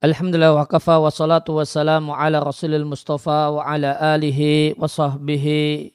Alhamdulillah 0.00 0.56
wa 0.56 0.64
kafa 0.64 0.96
wa 0.96 1.12
salatu 1.12 1.60
wa 1.60 1.68
salamu 1.68 2.16
ala 2.16 2.40
rasulil 2.40 2.88
mustafa 2.88 3.52
wa 3.52 3.60
ala 3.60 4.16
alihi 4.16 4.72
wa 4.80 4.88
sahbihi 4.88 5.92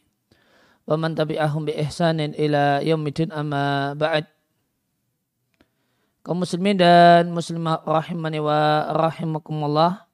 wa 0.85 0.93
man 0.93 1.17
tabi'ahum 1.17 1.65
bi 1.65 1.73
ihsanin 1.73 2.37
ila 2.37 2.85
yaumidin 2.85 3.33
amma 3.33 3.97
ba'd. 3.97 4.29
Kaum 6.21 6.37
muslimin 6.37 6.77
dan 6.77 7.33
muslimah 7.33 7.81
rahimani 7.81 8.45
wa 8.45 8.93
rahimakumullah 8.93 10.05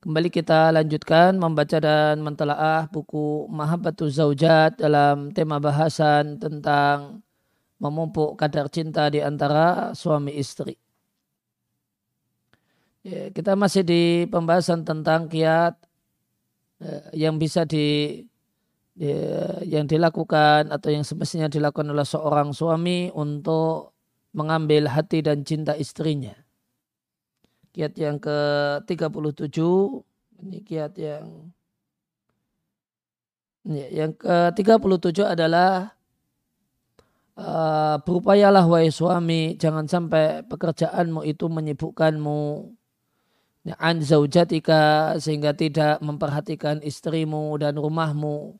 kembali 0.00 0.32
kita 0.32 0.72
lanjutkan 0.72 1.36
membaca 1.36 1.76
dan 1.84 2.24
mentelaah 2.24 2.88
buku 2.88 3.52
Mahabbatu 3.52 4.08
Zaujat 4.08 4.80
dalam 4.80 5.28
tema 5.36 5.60
bahasan 5.60 6.40
tentang 6.40 7.20
memupuk 7.76 8.40
kadar 8.40 8.72
cinta 8.72 9.12
di 9.12 9.20
antara 9.20 9.92
suami 9.92 10.40
istri 10.40 10.87
Ya, 13.08 13.32
kita 13.32 13.56
masih 13.56 13.88
di 13.88 14.02
pembahasan 14.28 14.84
tentang 14.84 15.32
kiat 15.32 15.80
ya, 16.76 16.96
yang 17.16 17.40
bisa 17.40 17.64
di 17.64 18.20
ya, 19.00 19.64
yang 19.64 19.88
dilakukan 19.88 20.68
atau 20.68 20.92
yang 20.92 21.08
semestinya 21.08 21.48
dilakukan 21.48 21.88
oleh 21.88 22.04
seorang 22.04 22.52
suami 22.52 23.08
untuk 23.16 23.96
mengambil 24.36 24.92
hati 24.92 25.24
dan 25.24 25.40
cinta 25.40 25.72
istrinya. 25.72 26.36
Kiat 27.72 27.96
yang 27.96 28.20
ke-37 28.20 29.56
ini 30.44 30.58
kiat 30.68 30.92
yang 31.00 31.48
ya, 33.64 33.88
yang 34.04 34.12
ke-37 34.20 35.24
adalah 35.24 35.96
uh, 37.40 37.96
berupayalah 38.04 38.68
wahai 38.68 38.92
suami 38.92 39.56
jangan 39.56 39.88
sampai 39.88 40.44
pekerjaanmu 40.44 41.24
itu 41.24 41.48
menyibukkanmu 41.48 42.76
an 43.78 44.00
zaujatika 44.00 45.14
sehingga 45.18 45.52
tidak 45.52 45.98
memperhatikan 46.04 46.78
istrimu 46.84 47.56
dan 47.58 47.74
rumahmu. 47.74 48.54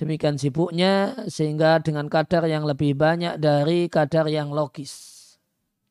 Demikian 0.00 0.40
sibuknya 0.40 1.12
sehingga 1.28 1.76
dengan 1.84 2.08
kadar 2.08 2.48
yang 2.48 2.64
lebih 2.64 2.96
banyak 2.96 3.36
dari 3.36 3.90
kadar 3.92 4.24
yang 4.32 4.48
logis. 4.48 5.18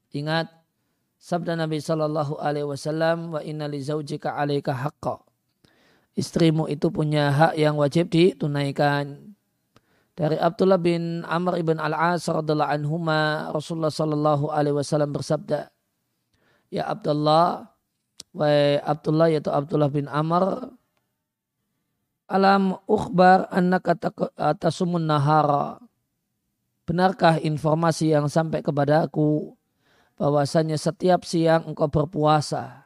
Ingat 0.09 0.49
sabda 1.21 1.53
Nabi 1.53 1.77
Shallallahu 1.77 2.41
Alaihi 2.41 2.65
Wasallam 2.65 3.37
wa 3.37 3.41
inna 3.45 3.69
li 3.69 3.77
zaujika 3.85 4.33
alaika 4.33 4.73
haqqa. 4.73 5.21
Istrimu 6.17 6.65
itu 6.65 6.89
punya 6.89 7.29
hak 7.29 7.53
yang 7.53 7.77
wajib 7.77 8.09
ditunaikan. 8.09 9.29
Dari 10.17 10.35
Abdullah 10.35 10.81
bin 10.81 11.21
Amr 11.23 11.61
ibn 11.61 11.77
Al-As 11.79 12.27
radhiallahu 12.27 12.75
anhuma 12.81 13.53
Rasulullah 13.53 13.93
Shallallahu 13.93 14.51
Alaihi 14.51 14.75
Wasallam 14.75 15.13
bersabda, 15.13 15.69
ya 16.69 16.89
Abdullah 16.89 17.69
wa 18.33 18.49
Abdullah 18.85 19.27
yaitu 19.33 19.49
Abdullah 19.49 19.89
bin 19.89 20.05
Amr 20.05 20.73
alam 22.29 22.77
ukhbar 22.85 23.49
annaka 23.49 23.97
tasumun 24.61 25.09
nahara? 25.09 25.81
Benarkah 26.85 27.41
informasi 27.41 28.13
yang 28.13 28.29
sampai 28.29 28.61
kepada 28.61 29.05
aku 29.05 29.53
bahwasanya 30.17 30.77
setiap 30.77 31.25
siang 31.25 31.65
engkau 31.65 31.89
berpuasa? 31.89 32.85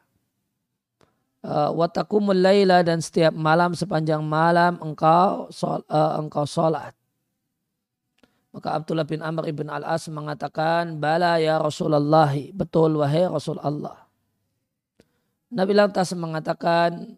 Uh, 1.44 1.76
watakumul 1.76 2.39
laila 2.39 2.88
dan 2.88 3.04
setiap 3.04 3.36
malam 3.36 3.76
sepanjang 3.76 4.23
malam 4.23 4.80
engkau 4.80 5.52
sol, 5.52 5.83
uh, 5.92 6.16
engkau 6.16 6.48
salat 6.48 6.95
maka 8.53 8.77
Abdullah 8.77 9.09
bin 9.09 9.25
Amr 9.25 9.49
ibn 9.49 9.65
al-As 9.65 10.05
mengatakan, 10.14 11.02
Bala 11.02 11.41
ya 11.41 11.58
Rasulullah, 11.58 12.30
betul 12.53 13.02
wahai 13.02 13.25
Rasul 13.25 13.58
Allah. 13.58 14.05
Nabi 15.49 15.73
lantas 15.73 16.14
mengatakan, 16.14 17.17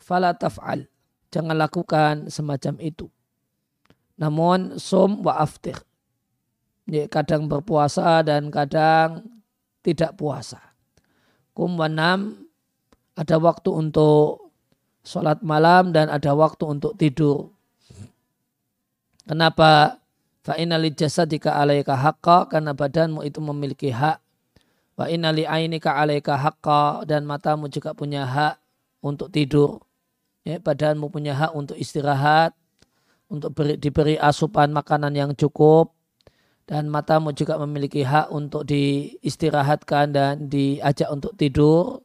Fala 0.00 0.32
taf'al, 0.32 0.88
jangan 1.28 1.60
lakukan 1.60 2.32
semacam 2.32 2.80
itu. 2.80 3.12
Namun, 4.16 4.80
som 4.80 5.20
wa 5.20 5.36
aftir. 5.36 5.76
Ya, 6.88 7.04
kadang 7.12 7.44
berpuasa 7.44 8.24
dan 8.24 8.48
kadang 8.48 9.28
tidak 9.84 10.16
puasa. 10.16 10.60
Kum 11.52 11.76
wanam, 11.76 12.48
ada 13.20 13.36
waktu 13.36 13.68
untuk 13.68 14.48
sholat 15.04 15.44
malam 15.44 15.92
dan 15.92 16.08
ada 16.08 16.32
waktu 16.32 16.64
untuk 16.64 16.96
tidur. 16.96 17.52
Kenapa 19.28 19.99
Fa 20.50 20.58
li 20.58 20.90
jasadika 20.90 21.62
alaika 21.62 21.94
haqqa 21.94 22.50
karena 22.50 22.74
badanmu 22.74 23.22
itu 23.22 23.38
memiliki 23.38 23.94
hak. 23.94 24.18
Wa 24.98 25.06
inna 25.06 25.30
li 25.30 25.46
ainika 25.46 25.94
alaika 25.94 26.34
haqqa 26.34 27.06
dan 27.06 27.22
matamu 27.22 27.70
juga 27.70 27.94
punya 27.94 28.26
hak 28.26 28.58
untuk 28.98 29.30
tidur. 29.30 29.78
Ya, 30.42 30.58
badanmu 30.58 31.06
punya 31.06 31.38
hak 31.38 31.54
untuk 31.54 31.78
istirahat, 31.78 32.50
untuk 33.30 33.54
beri, 33.54 33.78
diberi 33.78 34.18
asupan 34.18 34.74
makanan 34.74 35.14
yang 35.14 35.30
cukup, 35.38 35.94
dan 36.66 36.90
matamu 36.90 37.30
juga 37.30 37.54
memiliki 37.62 38.02
hak 38.02 38.34
untuk 38.34 38.66
diistirahatkan 38.66 40.10
dan 40.10 40.50
diajak 40.50 41.14
untuk 41.14 41.30
tidur. 41.38 42.02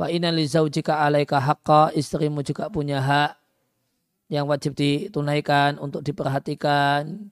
Wa 0.00 0.08
inna 0.08 0.32
li 0.32 0.48
zaujika 0.48 1.04
alaika 1.04 1.36
haqqa, 1.36 1.92
istrimu 1.92 2.40
juga 2.40 2.72
punya 2.72 3.04
hak 3.04 3.36
yang 4.32 4.48
wajib 4.48 4.72
ditunaikan 4.72 5.76
untuk 5.76 6.00
diperhatikan, 6.00 7.28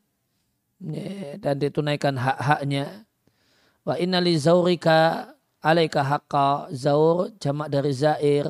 dan 1.40 1.54
ditunaikan 1.56 2.16
hak-haknya. 2.16 3.08
Wa 3.86 3.96
inna 3.96 4.20
li 4.20 4.36
zaurika 4.36 5.32
alaika 5.64 6.04
haqqa. 6.04 6.70
Zaur 6.72 7.32
jamak 7.40 7.72
dari 7.72 7.92
zair. 7.96 8.46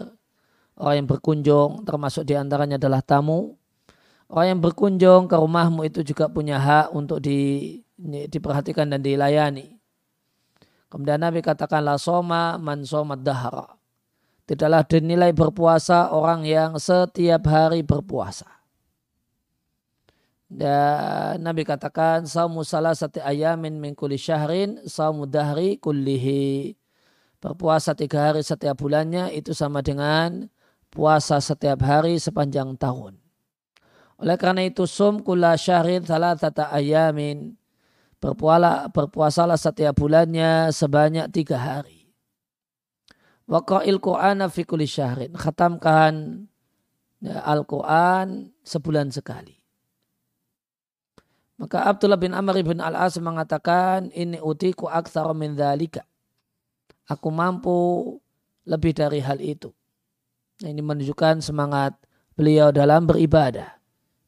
Orang 0.76 0.94
yang 1.04 1.09
berkunjung 1.09 1.88
termasuk 1.88 2.28
di 2.28 2.37
antaranya 2.37 2.76
adalah 2.76 3.00
tamu. 3.00 3.56
Orang 4.28 4.59
yang 4.59 4.60
berkunjung 4.60 5.31
ke 5.31 5.37
rumahmu 5.38 5.87
itu 5.87 6.03
juga 6.03 6.26
punya 6.26 6.59
hak 6.59 6.92
untuk 6.92 7.22
di, 7.22 7.81
diperhatikan 8.28 8.91
dan 8.91 9.00
dilayani. 9.00 9.72
Kemudian 10.91 11.22
Nabi 11.22 11.41
katakan 11.41 11.81
la 11.81 11.97
soma 11.97 12.58
man 12.58 12.84
somat 12.84 13.22
dahara. 13.22 13.78
Tidaklah 14.47 14.87
dinilai 14.87 15.34
berpuasa 15.34 16.14
orang 16.14 16.47
yang 16.47 16.78
setiap 16.78 17.50
hari 17.50 17.82
berpuasa 17.82 18.47
dan 20.47 21.43
Nabi 21.43 21.67
katakan 21.67 22.23
saumu 22.23 22.62
salah 22.62 22.95
satu 22.95 23.19
ayamin 23.19 23.83
min 23.83 23.99
kulli 23.99 24.15
syahrin 24.15 24.79
saumu 24.87 25.27
dahri 25.27 25.79
kullihi. 25.83 26.79
Berpuasa 27.43 27.99
tiga 27.99 28.31
hari 28.31 28.47
setiap 28.47 28.79
bulannya 28.79 29.35
itu 29.35 29.53
sama 29.53 29.83
dengan 29.83 30.47
puasa 30.89 31.43
setiap 31.43 31.83
hari 31.83 32.17
sepanjang 32.23 32.79
tahun. 32.79 33.19
Oleh 34.17 34.41
karena 34.41 34.65
itu 34.65 34.89
sum 34.89 35.21
kula 35.21 35.59
syahrin 35.61 36.06
salah 36.06 36.39
tata 36.39 36.73
ayamin. 36.73 37.59
Berpuala, 38.17 38.89
berpuasalah 38.89 39.61
setiap 39.61 40.01
bulannya 40.01 40.73
sebanyak 40.73 41.29
tiga 41.37 41.61
hari. 41.61 42.09
Waqa'il 43.45 44.01
Qur'ana 44.01 44.49
fi 44.49 44.65
kulli 44.65 44.89
syahrin. 44.89 45.37
Khatamkan 45.37 46.49
ya, 47.21 47.45
Al-Quran 47.45 48.56
sebulan 48.65 49.12
sekali. 49.12 49.66
Maka 51.56 51.89
Abdullah 51.89 52.21
bin 52.21 52.37
Amr 52.37 52.61
bin 52.61 52.84
Al-As 52.84 53.17
mengatakan, 53.17 54.12
ini 54.12 54.37
utiku 54.41 54.93
aktsara 54.93 55.32
min 55.32 55.56
dhalika. 55.56 56.05
Aku 57.08 57.32
mampu 57.32 57.76
lebih 58.69 58.93
dari 58.93 59.25
hal 59.25 59.41
itu. 59.41 59.73
Nah, 60.61 60.69
ini 60.69 60.85
menunjukkan 60.85 61.41
semangat 61.41 61.97
beliau 62.37 62.69
dalam 62.75 63.08
beribadah. 63.08 63.73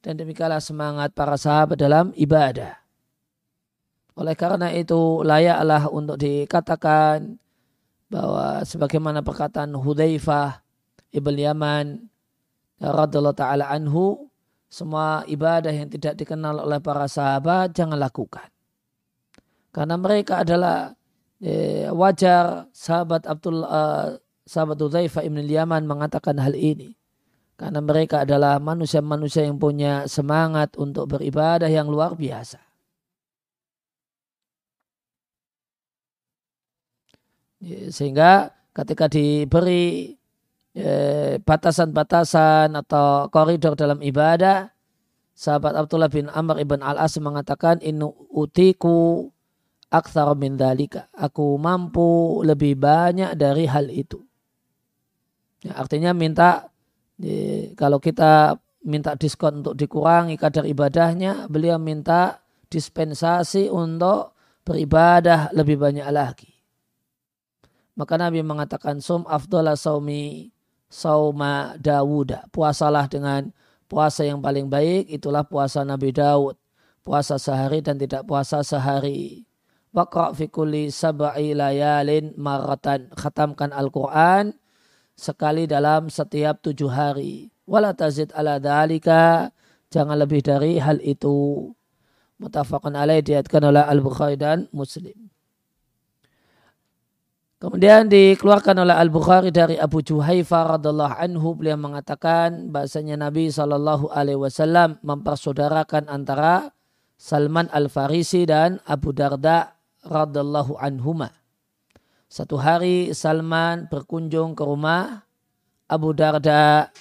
Dan 0.01 0.17
demikianlah 0.17 0.63
semangat 0.63 1.13
para 1.13 1.37
sahabat 1.37 1.77
dalam 1.77 2.15
ibadah. 2.17 2.81
Oleh 4.19 4.35
karena 4.35 4.73
itu 4.73 5.23
layaklah 5.23 5.91
untuk 5.91 6.17
dikatakan 6.17 7.39
bahwa 8.09 8.65
sebagaimana 8.65 9.21
perkataan 9.21 9.75
Hudzaifah 9.77 10.65
ibn 11.13 11.35
Yaman 11.37 12.09
radhiyallahu 12.81 13.37
taala 13.37 13.69
anhu 13.69 14.28
semua 14.69 15.25
ibadah 15.25 15.73
yang 15.73 15.89
tidak 15.89 16.21
dikenal 16.21 16.61
oleh 16.61 16.79
para 16.79 17.09
sahabat 17.09 17.73
jangan 17.73 17.97
lakukan. 17.97 18.49
Karena 19.73 19.97
mereka 19.97 20.45
adalah 20.45 20.93
eh, 21.41 21.89
wajar 21.89 22.69
sahabat 22.77 23.25
Abdul 23.25 23.65
uh, 23.65 24.21
sahabat 24.49 24.77
Udzaifah 24.81 25.25
Ibn 25.25 25.39
Yaman 25.45 25.85
mengatakan 25.89 26.37
hal 26.41 26.53
ini. 26.53 26.97
Karena 27.59 27.83
mereka 27.83 28.23
adalah 28.23 28.63
manusia-manusia 28.63 29.43
yang 29.43 29.59
punya 29.59 30.07
semangat 30.07 30.79
untuk 30.79 31.11
beribadah 31.11 31.67
yang 31.67 31.91
luar 31.91 32.15
biasa. 32.15 32.63
Sehingga 37.91 38.55
ketika 38.71 39.11
diberi 39.11 40.15
Eh, 40.79 41.43
batasan-batasan 41.43 42.71
atau 42.79 43.27
koridor 43.35 43.75
dalam 43.75 43.99
ibadah, 43.99 44.71
sahabat 45.35 45.75
Abdullah 45.75 46.07
bin 46.07 46.31
Amr 46.31 46.63
ibn 46.63 46.79
al-As 46.87 47.19
mengatakan 47.19 47.83
inu 47.83 48.15
utiku 48.31 49.27
aktsar 49.91 50.39
min 50.39 50.55
dalika. 50.55 51.11
Aku 51.19 51.59
mampu 51.59 52.47
lebih 52.47 52.79
banyak 52.79 53.35
dari 53.35 53.67
hal 53.67 53.91
itu. 53.91 54.23
Ya, 55.67 55.75
artinya 55.75 56.15
minta 56.15 56.71
kalau 57.75 57.99
kita 57.99 58.55
minta 58.87 59.19
diskon 59.19 59.67
untuk 59.67 59.75
dikurangi 59.75 60.39
kadar 60.39 60.63
ibadahnya, 60.63 61.51
beliau 61.51 61.83
minta 61.83 62.39
dispensasi 62.71 63.67
untuk 63.67 64.39
beribadah 64.63 65.51
lebih 65.51 65.75
banyak 65.75 66.07
lagi. 66.15 66.55
Maka 67.99 68.15
Nabi 68.15 68.47
mengatakan 68.47 69.03
sum 69.03 69.27
afdala 69.27 69.75
saumi 69.75 70.55
sauma 70.89 71.77
Dawuda. 71.79 72.49
Puasalah 72.51 73.07
dengan 73.07 73.53
puasa 73.87 74.25
yang 74.25 74.41
paling 74.41 74.67
baik 74.67 75.09
itulah 75.13 75.45
puasa 75.45 75.85
Nabi 75.85 76.11
Daud. 76.11 76.57
Puasa 77.05 77.41
sehari 77.41 77.81
dan 77.81 77.97
tidak 77.97 78.29
puasa 78.29 78.61
sehari. 78.61 79.49
Waqra' 79.97 80.37
fi 80.37 80.53
kulli 80.53 80.93
sab'i 80.93 81.57
layalin 81.57 82.37
maratan. 82.37 83.09
Khatamkan 83.17 83.73
Al-Quran 83.73 84.53
sekali 85.17 85.65
dalam 85.65 86.13
setiap 86.13 86.61
tujuh 86.61 86.93
hari. 86.93 87.49
Wala 87.65 87.97
tazid 87.97 88.33
ala 88.37 88.61
dalika. 88.61 89.49
Jangan 89.89 90.21
lebih 90.21 90.45
dari 90.45 90.77
hal 90.77 91.01
itu. 91.01 91.73
Mutafakun 92.37 92.93
alaih 92.93 93.25
diatkan 93.25 93.65
oleh 93.65 93.83
Al-Bukhari 93.83 94.37
dan 94.37 94.69
Muslim. 94.71 95.33
Kemudian 97.59 98.07
dikeluarkan 98.07 98.87
oleh 98.87 98.95
Al-Bukhari 98.95 99.51
dari 99.51 99.75
Abu 99.75 99.99
Juhaifa 99.99 100.79
radhiallahu 100.79 101.19
anhu 101.19 101.59
beliau 101.59 101.75
mengatakan 101.75 102.71
bahasanya 102.71 103.19
Nabi 103.19 103.51
Shallallahu 103.51 104.15
alaihi 104.15 104.39
wasallam 104.39 105.03
mempersaudarakan 105.03 106.07
antara 106.07 106.71
Salman 107.19 107.67
Al-Farisi 107.75 108.47
dan 108.47 108.79
Abu 108.87 109.11
Darda 109.11 109.75
radhiallahu 110.07 110.79
anhuma. 110.79 111.35
Satu 112.31 112.63
hari 112.63 113.11
Salman 113.11 113.91
berkunjung 113.91 114.55
ke 114.55 114.63
rumah 114.63 115.27
Abu 115.91 116.15
Darda. 116.15 116.95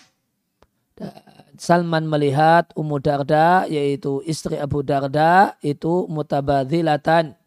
Salman 1.53 2.10
melihat 2.10 2.74
Ummu 2.74 2.98
Darda 2.98 3.69
yaitu 3.69 4.25
istri 4.25 4.57
Abu 4.57 4.81
Darda 4.81 5.53
itu 5.62 6.10
mutabadzilatan 6.10 7.38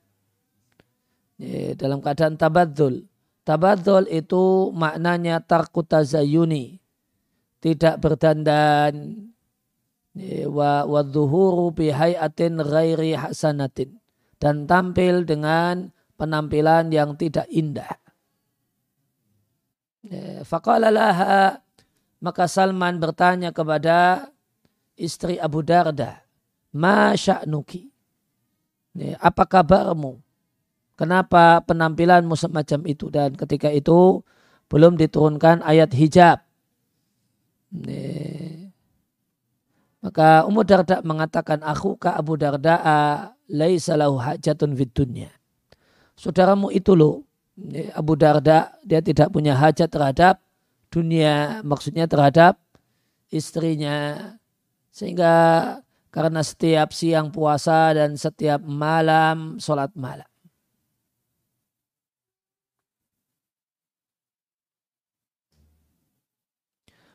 Ya, 1.40 1.72
dalam 1.72 2.04
keadaan 2.04 2.36
tabadzul. 2.36 3.08
Tabadzul 3.48 4.04
itu 4.12 4.68
maknanya 4.76 5.40
tarkutazayuni. 5.40 6.76
Tidak 7.64 7.96
berdandan. 7.96 9.24
Ya, 10.12 10.44
wa 10.52 10.84
wadzuhuru 10.84 11.72
bihayatin 11.72 12.60
ghairi 12.60 13.16
hasanatin. 13.16 13.96
Dan 14.36 14.68
tampil 14.68 15.24
dengan 15.24 15.88
penampilan 16.20 16.92
yang 16.92 17.16
tidak 17.16 17.48
indah. 17.48 17.88
Ya, 20.04 20.44
maka 22.20 22.44
Salman 22.48 23.00
bertanya 23.00 23.48
kepada 23.52 24.28
istri 24.96 25.40
Abu 25.40 25.64
Darda, 25.64 26.20
"Ma 26.76 27.16
sya'nuki?" 27.16 27.88
Apa 29.20 29.44
kabarmu? 29.48 30.20
Kenapa 31.00 31.64
penampilanmu 31.64 32.36
semacam 32.36 32.84
itu 32.84 33.08
dan 33.08 33.32
ketika 33.32 33.72
itu 33.72 34.20
belum 34.68 35.00
diturunkan 35.00 35.64
ayat 35.64 35.90
hijab. 35.96 36.44
Maka 40.00 40.44
Ummu 40.44 40.62
Darda 40.64 41.00
mengatakan 41.00 41.64
aku 41.64 41.96
ka 41.96 42.20
Abu 42.20 42.36
Darda 42.36 42.76
laisa 43.48 43.98
lahu 43.98 44.20
hajatun 44.20 44.76
fid 44.76 44.92
dunya. 44.94 45.32
Saudaramu 46.20 46.68
itu 46.68 46.92
loh 46.92 47.26
Abu 47.96 48.14
Darda 48.14 48.76
dia 48.86 49.02
tidak 49.02 49.34
punya 49.34 49.58
hajat 49.58 49.90
terhadap 49.90 50.38
dunia 50.92 51.64
maksudnya 51.66 52.06
terhadap 52.06 52.60
istrinya 53.32 54.36
sehingga 54.92 55.32
karena 56.12 56.42
setiap 56.42 56.92
siang 56.92 57.30
puasa 57.32 57.94
dan 57.94 58.14
setiap 58.20 58.62
malam 58.62 59.58
sholat 59.58 59.90
malam. 59.98 60.29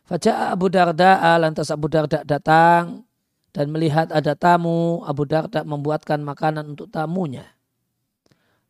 Fajar 0.05 0.53
Abu 0.53 0.69
Darda, 0.69 1.17
lantas 1.41 1.73
Abu 1.73 1.89
Darda 1.89 2.21
datang 2.21 3.01
dan 3.49 3.73
melihat 3.73 4.13
ada 4.13 4.37
tamu, 4.37 5.01
Abu 5.01 5.25
Darda 5.25 5.65
membuatkan 5.65 6.21
makanan 6.21 6.77
untuk 6.77 6.93
tamunya. 6.93 7.41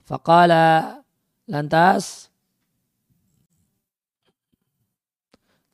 Fakala 0.08 1.04
lantas 1.44 2.32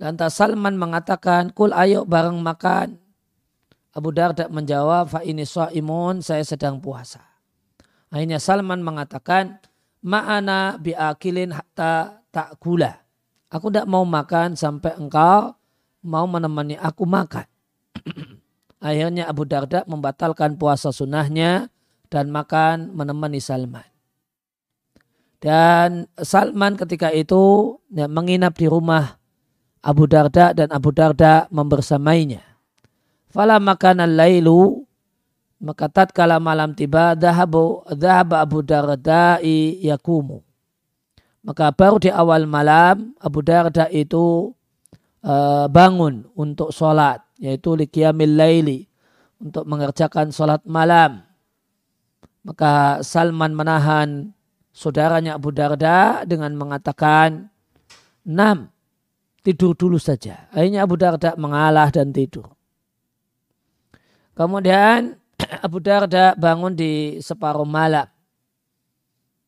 lantas 0.01 0.33
Salman 0.33 0.81
mengatakan, 0.81 1.53
kul 1.53 1.77
ayo 1.77 2.09
bareng 2.09 2.41
makan. 2.41 2.97
Abu 3.93 4.09
Darda 4.15 4.49
menjawab, 4.49 5.13
fa 5.13 5.21
ini 5.21 5.45
imun, 5.45 6.25
saya 6.25 6.41
sedang 6.41 6.81
puasa. 6.81 7.21
Akhirnya 8.09 8.41
Salman 8.41 8.81
mengatakan, 8.81 9.61
ma'ana 10.01 10.81
biakilin 10.81 11.53
hatta 11.53 12.23
tak 12.33 12.57
gula. 12.57 12.97
Aku 13.51 13.67
tidak 13.67 13.83
mau 13.83 14.07
makan 14.07 14.55
sampai 14.55 14.95
engkau 14.95 15.51
mau 16.07 16.25
menemani 16.25 16.79
aku 16.79 17.03
makan. 17.03 17.43
Akhirnya 18.81 19.27
Abu 19.27 19.43
Darda 19.43 19.83
membatalkan 19.85 20.55
puasa 20.55 20.89
sunnahnya 20.89 21.67
dan 22.07 22.31
makan 22.31 22.95
menemani 22.95 23.43
Salman. 23.43 23.85
Dan 25.41 26.07
Salman 26.15 26.79
ketika 26.79 27.11
itu 27.11 27.75
ya, 27.91 28.07
menginap 28.07 28.55
di 28.55 28.71
rumah 28.71 29.19
Abu 29.83 30.07
Darda 30.07 30.55
dan 30.55 30.71
Abu 30.71 30.95
Darda 30.95 31.51
membersamainya. 31.51 32.41
Fala 33.29 33.59
makanan 33.59 34.15
lailu 34.15 34.87
maka 35.61 35.91
tatkala 35.91 36.41
malam 36.41 36.73
tiba 36.73 37.13
dahabu 37.13 37.85
dahaba 37.93 38.41
Abu 38.41 38.65
Darda'i 38.65 39.77
yakumu 39.85 40.41
maka 41.41 41.73
baru 41.73 41.97
di 41.97 42.09
awal 42.13 42.45
malam 42.45 43.17
Abu 43.17 43.41
Darda 43.41 43.89
itu 43.89 44.53
uh, 45.25 45.65
bangun 45.65 46.29
untuk 46.37 46.69
sholat. 46.69 47.25
Yaitu 47.41 47.73
liqiyamil 47.73 48.37
laili. 48.37 48.85
Untuk 49.41 49.65
mengerjakan 49.65 50.29
sholat 50.29 50.61
malam. 50.69 51.25
Maka 52.45 53.01
Salman 53.01 53.57
menahan 53.57 54.37
saudaranya 54.69 55.37
Abu 55.37 55.49
Darda 55.49 56.25
dengan 56.29 56.53
mengatakan, 56.57 57.49
Enam, 58.21 58.69
tidur 59.41 59.73
dulu 59.73 59.97
saja. 59.97 60.45
Akhirnya 60.53 60.85
Abu 60.85 60.93
Darda 60.93 61.33
mengalah 61.41 61.89
dan 61.89 62.13
tidur. 62.13 62.53
Kemudian 64.37 65.17
Abu 65.65 65.81
Darda 65.81 66.37
bangun 66.37 66.77
di 66.77 67.17
separuh 67.17 67.65
malam. 67.65 68.05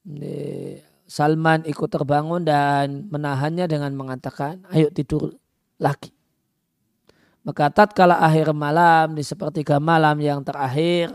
Di 0.02 0.74
Salman 1.14 1.62
ikut 1.70 1.94
terbangun 1.94 2.42
dan 2.42 3.06
menahannya 3.14 3.70
dengan 3.70 3.94
mengatakan, 3.94 4.66
ayo 4.74 4.90
tidur 4.90 5.38
lagi. 5.78 6.10
Maka 7.46 7.70
tatkala 7.70 8.18
akhir 8.18 8.50
malam, 8.58 9.14
di 9.14 9.22
sepertiga 9.22 9.78
malam 9.78 10.18
yang 10.18 10.42
terakhir, 10.42 11.14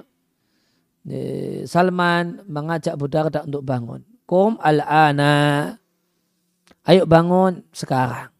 Salman 1.66 2.46
mengajak 2.46 2.94
Budarda 2.94 3.42
untuk 3.42 3.66
bangun. 3.66 4.06
Kum 4.22 4.54
al-ana. 4.62 5.74
Ayo 6.86 7.02
bangun 7.08 7.66
sekarang. 7.74 8.30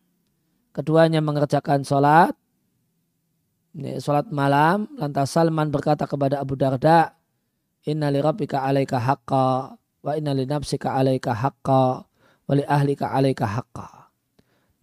Keduanya 0.70 1.18
mengerjakan 1.24 1.82
sholat. 1.82 2.38
Sholat 3.74 4.30
malam. 4.30 4.86
Lantas 4.94 5.32
Salman 5.32 5.74
berkata 5.74 6.06
kepada 6.06 6.38
Abu 6.38 6.54
Darda, 6.60 7.16
Inna 7.88 8.12
li 8.12 8.20
rabbika 8.20 8.68
alaika 8.68 9.00
haqqa 9.00 9.77
wa 10.02 10.14
inna 10.14 10.34
li 10.34 10.46
nafsika 10.46 10.94
alaika 10.94 11.34
haqqa 11.34 12.06
wa 12.48 12.52
li 12.54 12.64
ahlika 12.64 13.10
alaika 13.10 13.46
haqqa. 13.46 14.08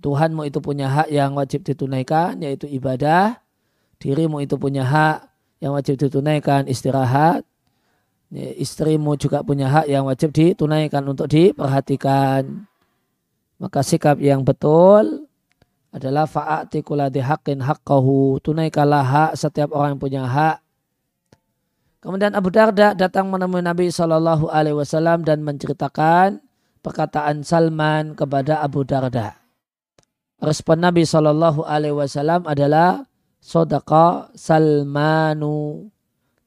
Tuhanmu 0.04 0.46
itu 0.46 0.62
punya 0.62 0.86
hak 0.92 1.10
yang 1.10 1.34
wajib 1.34 1.66
ditunaikan 1.66 2.38
yaitu 2.44 2.70
ibadah. 2.70 3.42
Dirimu 3.98 4.44
itu 4.44 4.54
punya 4.60 4.86
hak 4.86 5.34
yang 5.64 5.74
wajib 5.74 5.98
ditunaikan 5.98 6.70
istirahat. 6.70 7.42
Istrimu 8.36 9.16
juga 9.18 9.42
punya 9.42 9.72
hak 9.72 9.88
yang 9.90 10.06
wajib 10.06 10.30
ditunaikan 10.36 11.02
untuk 11.10 11.26
diperhatikan. 11.32 12.68
Maka 13.58 13.80
sikap 13.82 14.20
yang 14.20 14.44
betul 14.44 15.26
adalah 15.96 16.28
fa'ati 16.28 16.84
kuladi 16.84 17.24
haqqin 17.24 17.64
haqqahu. 17.64 18.44
Tunaikanlah 18.44 19.06
hak 19.08 19.32
setiap 19.40 19.72
orang 19.72 19.96
yang 19.96 20.02
punya 20.04 20.24
hak 20.28 20.65
Kemudian 22.06 22.38
Abu 22.38 22.54
Darda 22.54 22.94
datang 22.94 23.34
menemui 23.34 23.66
Nabi 23.66 23.90
Shallallahu 23.90 24.54
Alaihi 24.54 24.78
Wasallam 24.78 25.26
dan 25.26 25.42
menceritakan 25.42 26.38
perkataan 26.86 27.42
Salman 27.42 28.14
kepada 28.14 28.62
Abu 28.62 28.86
Darda. 28.86 29.42
Respon 30.38 30.86
Nabi 30.86 31.02
Shallallahu 31.02 31.66
Alaihi 31.66 31.98
Wasallam 31.98 32.46
adalah 32.46 33.10
sodaka 33.42 34.30
Salmanu. 34.38 35.90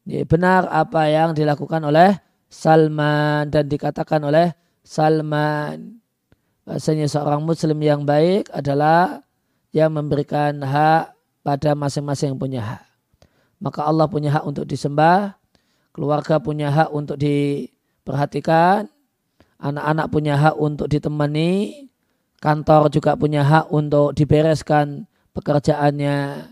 Benar 0.07 0.71
apa 0.71 1.11
yang 1.11 1.35
dilakukan 1.35 1.83
oleh 1.83 2.15
Salman 2.47 3.51
dan 3.51 3.67
dikatakan 3.67 4.23
oleh 4.23 4.55
Salman 4.87 5.99
bahasanya 6.63 7.11
seorang 7.11 7.43
muslim 7.43 7.83
yang 7.83 8.07
baik 8.07 8.47
adalah 8.55 9.27
yang 9.75 9.91
memberikan 9.91 10.63
hak 10.63 11.19
pada 11.43 11.75
masing-masing 11.75 12.31
yang 12.31 12.41
punya 12.41 12.63
hak. 12.63 12.83
Maka 13.59 13.83
Allah 13.83 14.07
punya 14.07 14.31
hak 14.39 14.47
untuk 14.47 14.63
disembah, 14.63 15.35
keluarga 15.99 16.39
punya 16.39 16.71
hak 16.71 16.95
untuk 16.95 17.19
diperhatikan, 17.19 18.87
anak-anak 19.59 20.07
punya 20.15 20.39
hak 20.39 20.55
untuk 20.55 20.87
ditemani, 20.87 21.91
kantor 22.39 22.87
juga 22.95 23.19
punya 23.19 23.43
hak 23.43 23.75
untuk 23.75 24.15
dibereskan 24.15 25.11
pekerjaannya, 25.35 26.47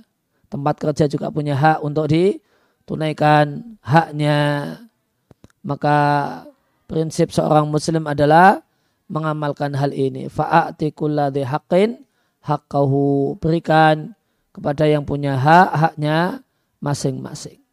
tempat 0.50 0.74
kerja 0.82 1.06
juga 1.06 1.30
punya 1.30 1.54
hak 1.54 1.78
untuk 1.78 2.10
ditunaikan 2.10 3.78
haknya, 3.86 4.38
maka 5.62 5.98
prinsip 6.90 7.30
seorang 7.30 7.70
muslim 7.70 8.10
adalah 8.10 8.66
mengamalkan 9.06 9.78
hal 9.78 9.94
ini. 9.94 10.26
Fa'ati 10.26 10.90
kulladhi 10.90 11.46
haqqin 11.46 12.02
haqqahu. 12.42 13.38
Berikan 13.38 14.14
kepada 14.50 14.90
yang 14.90 15.06
punya 15.06 15.38
hak, 15.38 15.68
haknya 15.74 16.42
masing-masing. 16.82 17.65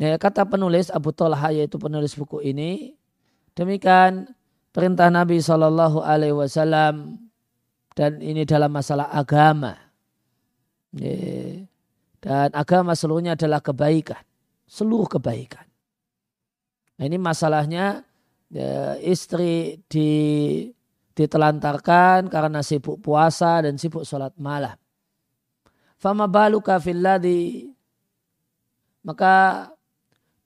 Ya, 0.00 0.16
kata 0.16 0.48
penulis 0.48 0.88
Abu 0.88 1.12
Talha 1.12 1.52
yaitu 1.52 1.76
penulis 1.76 2.16
buku 2.16 2.40
ini, 2.40 2.96
demikian 3.52 4.32
perintah 4.72 5.12
Nabi 5.12 5.44
Shallallahu 5.44 6.00
Alaihi 6.00 6.32
Wasallam 6.32 7.20
dan 7.92 8.16
ini 8.24 8.48
dalam 8.48 8.72
masalah 8.72 9.12
agama. 9.12 9.76
Ya, 10.96 11.68
dan 12.24 12.48
agama 12.56 12.96
seluruhnya 12.96 13.36
adalah 13.36 13.60
kebaikan, 13.60 14.24
seluruh 14.64 15.04
kebaikan. 15.04 15.68
Nah, 16.96 17.04
ini 17.04 17.20
masalahnya 17.20 18.00
ya, 18.48 18.96
istri 19.04 19.84
di, 19.84 20.08
ditelantarkan 21.12 22.32
karena 22.32 22.64
sibuk 22.64 23.04
puasa 23.04 23.60
dan 23.68 23.76
sibuk 23.76 24.08
sholat 24.08 24.32
malam. 24.40 24.80
Fama 26.00 26.24
baluka 26.24 26.80
filladhi 26.80 27.68
maka 29.04 29.68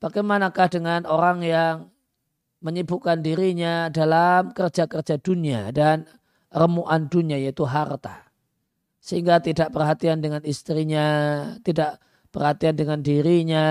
bagaimanakah 0.04 0.68
dengan 0.68 1.08
orang 1.08 1.40
yang 1.40 1.88
menyibukkan 2.60 3.24
dirinya 3.24 3.88
dalam 3.88 4.52
kerja-kerja 4.52 5.16
dunia 5.16 5.72
dan 5.72 6.04
remuan 6.52 7.08
dunia 7.08 7.40
yaitu 7.40 7.64
harta. 7.64 8.28
Sehingga 9.00 9.40
tidak 9.40 9.72
perhatian 9.72 10.20
dengan 10.20 10.44
istrinya, 10.44 11.08
tidak 11.64 12.04
perhatian 12.28 12.76
dengan 12.76 13.00
dirinya, 13.00 13.68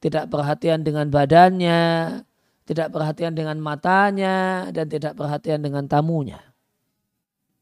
tidak 0.00 0.32
perhatian 0.32 0.80
dengan 0.80 1.12
badannya, 1.12 1.80
tidak 2.64 2.88
perhatian 2.92 3.32
dengan 3.36 3.60
matanya, 3.60 4.68
dan 4.72 4.88
tidak 4.88 5.16
perhatian 5.16 5.60
dengan 5.60 5.88
tamunya. 5.88 6.40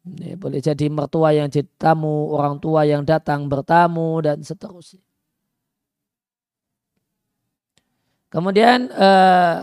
Ini 0.07 0.39
boleh 0.39 0.59
jadi 0.63 0.87
mertua 0.91 1.35
yang 1.35 1.51
jadi 1.51 1.67
orang 1.95 2.63
tua 2.63 2.87
yang 2.87 3.03
datang 3.03 3.47
bertamu, 3.47 4.23
dan 4.23 4.43
seterusnya. 4.43 5.08
Kemudian 8.29 8.93
eh, 8.93 9.57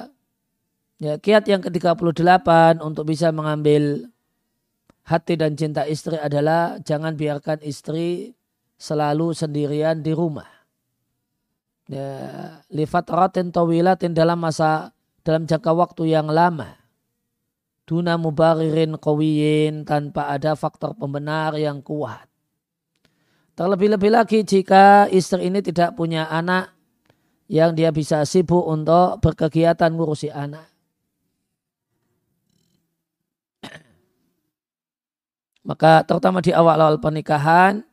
ya, 1.01 1.13
kiat 1.21 1.45
yang 1.45 1.61
ke-38 1.61 2.49
untuk 2.81 3.05
bisa 3.05 3.29
mengambil 3.29 4.09
hati 5.05 5.37
dan 5.37 5.53
cinta 5.53 5.85
istri 5.85 6.17
adalah 6.17 6.81
jangan 6.81 7.13
biarkan 7.13 7.61
istri 7.61 8.33
selalu 8.81 9.37
sendirian 9.37 10.01
di 10.01 10.11
rumah 10.17 10.55
ya, 11.89 12.09
lifat 12.73 13.05
ratin 13.09 13.53
tawilatin 13.53 14.13
dalam 14.13 14.41
masa 14.41 14.93
dalam 15.25 15.49
jangka 15.49 15.71
waktu 15.73 16.13
yang 16.13 16.29
lama. 16.29 16.77
Duna 17.85 18.17
mubaririn 18.17 18.97
kawiyin 18.97 19.85
tanpa 19.85 20.33
ada 20.33 20.57
faktor 20.57 20.97
pembenar 20.97 21.53
yang 21.53 21.85
kuat. 21.85 22.25
Terlebih-lebih 23.53 24.11
lagi 24.11 24.41
jika 24.41 25.05
istri 25.13 25.47
ini 25.47 25.61
tidak 25.61 25.93
punya 25.93 26.25
anak 26.27 26.74
yang 27.45 27.77
dia 27.77 27.93
bisa 27.93 28.25
sibuk 28.25 28.65
untuk 28.65 29.21
berkegiatan 29.21 29.93
ngurusi 29.93 30.33
anak. 30.33 30.65
Maka 35.69 36.01
terutama 36.05 36.41
di 36.41 36.49
awal-awal 36.49 36.97
pernikahan 36.97 37.85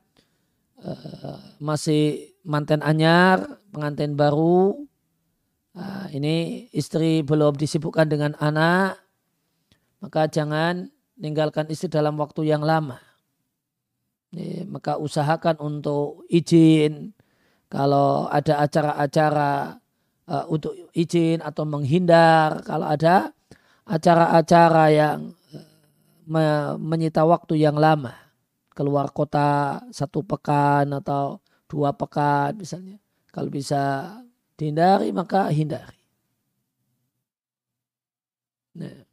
eh, 0.80 1.36
masih 1.60 2.32
manten 2.42 2.80
anyar 2.80 3.44
pengantin 3.72 4.16
baru, 4.16 4.76
nah, 5.72 6.08
ini 6.12 6.68
istri 6.76 7.24
belum 7.24 7.56
disibukkan 7.56 8.04
dengan 8.04 8.36
anak, 8.36 9.00
maka 10.02 10.28
jangan 10.28 10.92
meninggalkan 11.16 11.70
istri 11.72 11.88
dalam 11.88 12.20
waktu 12.20 12.50
yang 12.52 12.60
lama. 12.60 13.00
Maka 14.68 14.96
usahakan 14.96 15.60
untuk 15.60 16.24
izin 16.32 17.12
kalau 17.72 18.28
ada 18.28 18.60
acara-acara 18.60 19.80
uh, 20.28 20.44
untuk 20.52 20.76
izin 20.92 21.40
atau 21.40 21.64
menghindar 21.64 22.60
kalau 22.68 22.84
ada 22.84 23.32
acara-acara 23.88 24.84
yang 24.92 25.32
uh, 25.56 25.68
me 26.28 26.76
menyita 26.76 27.24
waktu 27.24 27.64
yang 27.64 27.80
lama 27.80 28.12
keluar 28.76 29.08
kota 29.08 29.80
satu 29.88 30.20
pekan 30.20 30.92
atau 31.00 31.40
dua 31.64 31.96
pekan 31.96 32.60
misalnya 32.60 33.00
kalau 33.32 33.48
bisa 33.48 34.12
dihindari 34.60 35.08
maka 35.16 35.48
hindari. 35.48 35.96
Nah, 38.76 39.04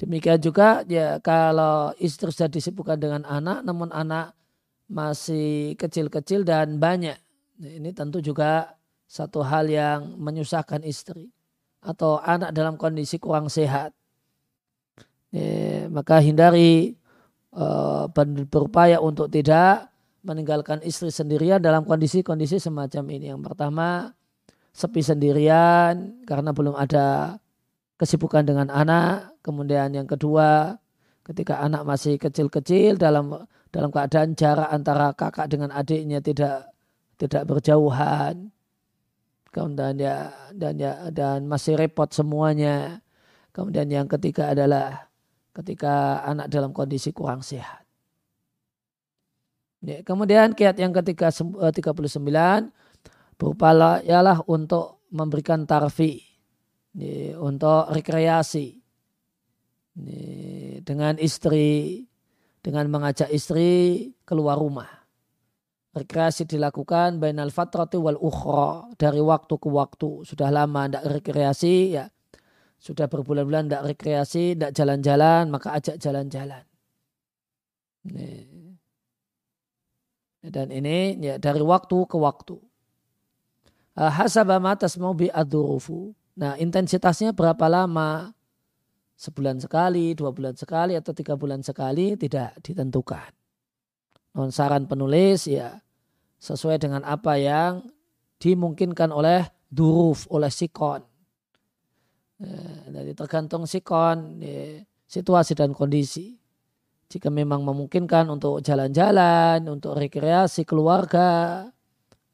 demikian 0.00 0.40
juga 0.40 0.80
ya 0.88 1.20
kalau 1.20 1.92
istri 2.00 2.32
sudah 2.32 2.48
disibukkan 2.48 2.96
dengan 2.96 3.22
anak 3.28 3.64
namun 3.64 3.92
anak 3.92 4.32
masih 4.88 5.76
kecil-kecil 5.76 6.44
dan 6.44 6.80
banyak. 6.80 7.16
Nah, 7.60 7.70
ini 7.72 7.90
tentu 7.92 8.24
juga 8.24 8.78
satu 9.04 9.44
hal 9.44 9.68
yang 9.68 10.16
menyusahkan 10.16 10.80
istri 10.88 11.28
atau 11.84 12.16
anak 12.22 12.54
dalam 12.56 12.80
kondisi 12.80 13.20
kurang 13.20 13.52
sehat. 13.52 13.92
Maka 15.92 16.20
hindari 16.24 16.96
uh, 17.52 18.08
berupaya 18.48 19.00
untuk 19.00 19.28
tidak 19.28 19.92
meninggalkan 20.24 20.80
istri 20.86 21.12
sendirian 21.12 21.60
dalam 21.60 21.84
kondisi-kondisi 21.84 22.62
semacam 22.62 23.04
ini. 23.12 23.32
Yang 23.32 23.42
pertama, 23.52 24.12
sepi 24.72 25.04
sendirian 25.04 26.24
karena 26.24 26.50
belum 26.56 26.72
ada 26.72 27.36
kesibukan 28.00 28.46
dengan 28.46 28.72
anak. 28.72 29.36
Kemudian 29.44 29.92
yang 29.92 30.08
kedua, 30.08 30.78
ketika 31.26 31.60
anak 31.60 31.84
masih 31.84 32.16
kecil-kecil 32.16 32.96
dalam 32.96 33.44
dalam 33.72 33.90
keadaan 33.92 34.36
jarak 34.36 34.68
antara 34.68 35.12
kakak 35.16 35.48
dengan 35.48 35.72
adiknya 35.72 36.20
tidak 36.20 36.71
tidak 37.26 37.46
berjauhan. 37.46 38.50
Kemudian 39.52 40.00
ya 40.00 40.32
dan 40.56 40.80
ya 40.80 41.12
dan 41.12 41.44
masih 41.44 41.76
repot 41.76 42.08
semuanya. 42.08 43.04
Kemudian 43.52 43.84
yang 43.92 44.08
ketiga 44.08 44.56
adalah 44.56 45.12
ketika 45.52 46.24
anak 46.24 46.48
dalam 46.48 46.72
kondisi 46.72 47.12
kurang 47.12 47.44
sehat. 47.44 47.84
Ya, 49.82 49.98
kemudian 50.06 50.54
kiat 50.54 50.78
yang 50.78 50.94
ketiga 50.94 51.34
39 51.34 51.74
eh, 51.74 52.62
ialah 54.06 54.38
untuk 54.46 55.02
memberikan 55.10 55.66
tarfi 55.66 56.22
ya, 56.94 57.34
untuk 57.42 57.90
rekreasi 57.90 58.78
ya, 59.98 60.78
dengan 60.86 61.18
istri 61.18 62.06
dengan 62.62 62.86
mengajak 62.88 63.28
istri 63.34 64.14
keluar 64.22 64.56
rumah. 64.56 65.01
Rekreasi 65.92 66.48
dilakukan 66.48 67.20
bainal 67.20 67.52
fatrati 67.52 68.00
wal 68.00 68.16
ukhra 68.16 68.88
dari 68.96 69.20
waktu 69.20 69.54
ke 69.60 69.68
waktu. 69.68 70.24
Sudah 70.24 70.48
lama 70.48 70.88
tidak 70.88 71.20
rekreasi 71.20 72.00
ya. 72.00 72.08
Sudah 72.80 73.06
berbulan-bulan 73.12 73.68
tidak 73.68 73.94
rekreasi, 73.94 74.56
tidak 74.56 74.72
jalan-jalan, 74.72 75.52
maka 75.52 75.76
ajak 75.76 76.00
jalan-jalan. 76.00 76.64
Dan 80.42 80.68
ini 80.74 81.14
ya 81.22 81.38
dari 81.38 81.62
waktu 81.62 81.98
ke 82.08 82.16
waktu. 82.18 82.56
Ah, 83.92 84.10
hasabama 84.10 84.72
tasmau 84.74 85.12
bi 85.12 85.28
adurufu. 85.28 86.16
Nah 86.40 86.56
intensitasnya 86.56 87.36
berapa 87.36 87.68
lama? 87.68 88.32
Sebulan 89.14 89.60
sekali, 89.62 90.16
dua 90.18 90.34
bulan 90.34 90.56
sekali, 90.58 90.98
atau 90.98 91.14
tiga 91.14 91.38
bulan 91.38 91.62
sekali 91.62 92.18
tidak 92.18 92.58
ditentukan. 92.64 93.41
Non 94.32 94.48
saran 94.48 94.88
penulis 94.88 95.44
ya 95.44 95.76
sesuai 96.40 96.80
dengan 96.80 97.04
apa 97.04 97.36
yang 97.38 97.86
dimungkinkan 98.42 99.14
oleh 99.14 99.46
duruf, 99.70 100.26
oleh 100.32 100.50
sikon. 100.50 101.04
Ya, 102.42 102.58
jadi 102.90 103.14
tergantung 103.14 103.70
sikon, 103.70 104.42
ya, 104.42 104.82
situasi 105.06 105.54
dan 105.54 105.70
kondisi. 105.70 106.34
Jika 107.06 107.30
memang 107.30 107.62
memungkinkan 107.62 108.26
untuk 108.26 108.58
jalan-jalan, 108.64 109.62
untuk 109.70 109.94
rekreasi 109.94 110.66
keluarga, 110.66 111.70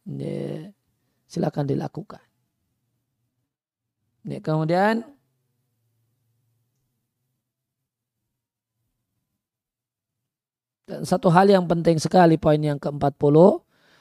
ya, 0.09 0.73
silakan 1.29 1.69
dilakukan. 1.69 2.25
Kemudian 4.25 5.05
dan 10.89 11.05
satu 11.05 11.29
hal 11.29 11.53
yang 11.53 11.69
penting 11.69 12.01
sekali 12.01 12.41
poin 12.41 12.57
yang 12.57 12.81
ke-40 12.81 13.37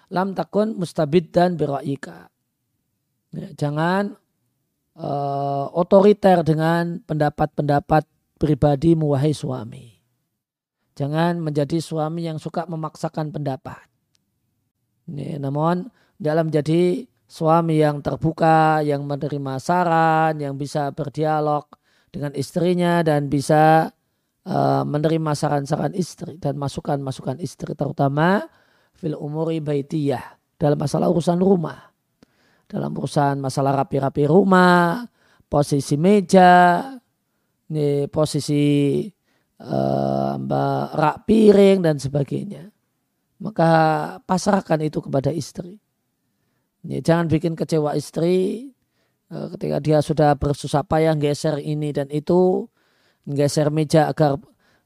lam 0.07 0.31
takun 0.31 0.79
mustabid 0.79 1.35
dan 1.35 1.59
biraika. 1.59 2.31
Ya, 3.35 3.51
jangan 3.59 4.15
uh, 4.95 5.67
otoriter 5.75 6.47
dengan 6.47 7.03
pendapat-pendapat 7.03 8.07
pribadi 8.39 8.95
wahai 8.95 9.35
suami. 9.35 9.99
Jangan 10.95 11.43
menjadi 11.43 11.77
suami 11.83 12.25
yang 12.25 12.39
suka 12.39 12.65
memaksakan 12.65 13.35
pendapat. 13.35 13.83
Ini, 15.11 15.43
namun 15.43 15.91
dalam 16.15 16.49
menjadi 16.49 17.05
suami 17.27 17.83
yang 17.83 17.99
terbuka, 17.99 18.79
yang 18.81 19.03
menerima 19.03 19.59
saran, 19.59 20.39
yang 20.39 20.55
bisa 20.55 20.89
berdialog 20.95 21.67
dengan 22.09 22.31
istrinya 22.33 23.03
dan 23.03 23.27
bisa 23.27 23.91
uh, 24.47 24.83
menerima 24.87 25.31
saran-saran 25.35 25.91
istri 25.93 26.39
dan 26.39 26.55
masukan-masukan 26.55 27.37
istri 27.43 27.75
terutama 27.75 28.47
fil 28.95 29.19
umuri 29.19 29.59
baitiyah 29.59 30.39
dalam 30.57 30.79
masalah 30.79 31.11
urusan 31.11 31.37
rumah. 31.37 31.91
Dalam 32.67 32.91
urusan 32.91 33.39
masalah 33.39 33.79
rapi-rapi 33.79 34.27
rumah, 34.27 35.07
posisi 35.47 35.95
meja, 35.95 36.83
ini 37.71 38.11
posisi 38.11 39.07
uh, 39.63 40.35
rak 40.91 41.17
piring 41.23 41.79
dan 41.79 41.95
sebagainya. 41.95 42.67
Maka 43.39 43.71
pasrahkan 44.19 44.83
itu 44.83 44.99
kepada 44.99 45.31
istri. 45.31 45.79
Ya, 46.83 46.99
jangan 46.99 47.31
bikin 47.31 47.55
kecewa 47.55 47.95
istri 47.95 48.67
uh, 49.31 49.47
ketika 49.55 49.77
dia 49.79 49.99
sudah 50.03 50.35
bersusah 50.35 50.83
payah 50.83 51.15
geser 51.15 51.63
ini 51.63 51.95
dan 51.95 52.11
itu, 52.11 52.67
geser 53.27 53.67
meja 53.67 54.07
agar 54.07 54.39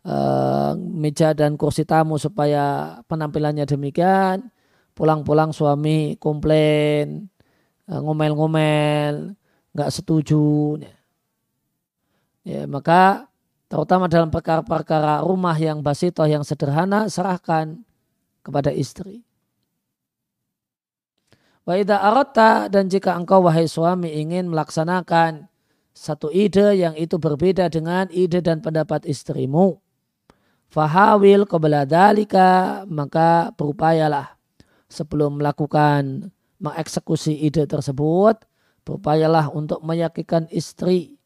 uh, 0.05 0.74
meja 0.77 1.38
dan 1.38 1.53
kursi 1.55 1.86
tamu 1.86 2.17
supaya 2.17 2.98
penampilannya 3.05 3.69
demikian. 3.69 4.50
Pulang-pulang 4.91 5.55
suami 5.55 6.19
komplain, 6.19 7.29
uh, 7.88 8.01
ngomel-ngomel, 8.01 9.38
nggak 9.71 9.91
setuju. 9.93 10.81
Ya. 12.41 12.65
maka 12.65 13.29
terutama 13.69 14.10
dalam 14.10 14.33
perkara-perkara 14.33 15.21
rumah 15.21 15.53
yang 15.62 15.86
basitoh 15.86 16.25
yang 16.25 16.41
sederhana 16.41 17.05
serahkan 17.05 17.86
kepada 18.41 18.74
istri. 18.74 19.21
Wa 21.62 21.77
aratta 21.77 22.74
dan 22.74 22.89
jika 22.89 23.13
engkau 23.13 23.45
wahai 23.45 23.69
suami 23.69 24.17
ingin 24.17 24.50
melaksanakan 24.50 25.50
satu 25.91 26.31
ide 26.31 26.79
yang 26.79 26.95
itu 26.95 27.19
berbeda 27.19 27.67
dengan 27.67 28.07
ide 28.10 28.39
dan 28.39 28.63
pendapat 28.63 29.03
istrimu. 29.05 29.79
Fahawil 30.71 31.43
qabla 31.45 31.83
dalika 31.83 32.83
maka 32.88 33.51
berupayalah 33.60 34.39
sebelum 34.88 35.43
melakukan 35.43 36.31
mengeksekusi 36.63 37.36
ide 37.43 37.67
tersebut 37.67 38.39
berupayalah 38.88 39.51
untuk 39.51 39.83
meyakinkan 39.83 40.48
istri 40.48 41.19